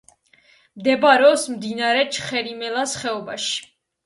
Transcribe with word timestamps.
მდებარეობს 0.79 1.43
მდინარე 1.57 2.01
ჩხერიმელას 2.17 2.97
ხეობაში. 3.05 3.63